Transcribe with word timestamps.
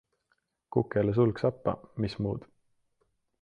Kukele 0.75 1.13
sulg 1.17 1.41
sappa, 1.43 1.75
mis 2.07 2.17
muud! 2.27 2.49